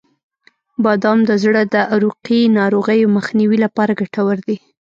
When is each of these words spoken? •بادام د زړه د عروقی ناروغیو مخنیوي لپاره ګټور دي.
•بادام 0.83 1.19
د 1.29 1.31
زړه 1.43 1.61
د 1.73 1.75
عروقی 1.93 2.41
ناروغیو 2.59 3.13
مخنیوي 3.17 3.57
لپاره 3.65 3.97
ګټور 4.01 4.37
دي. 4.47 4.57